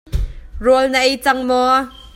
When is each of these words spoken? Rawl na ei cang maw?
Rawl 0.63 0.85
na 0.91 0.99
ei 1.07 1.15
cang 1.23 1.41
maw? 1.49 1.75